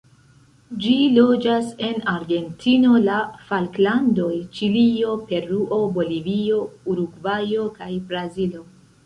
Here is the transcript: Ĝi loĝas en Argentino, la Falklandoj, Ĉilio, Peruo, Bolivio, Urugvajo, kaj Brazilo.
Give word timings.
Ĝi 0.83 0.93
loĝas 1.17 1.67
en 1.87 1.99
Argentino, 2.13 2.93
la 3.03 3.17
Falklandoj, 3.49 4.31
Ĉilio, 4.57 5.13
Peruo, 5.29 5.79
Bolivio, 5.99 6.65
Urugvajo, 6.95 7.69
kaj 7.79 7.93
Brazilo. 8.11 8.67